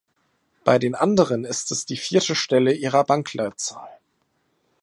[0.63, 3.99] Bei den anderen ist es die vierte Stelle ihrer Bankleitzahl.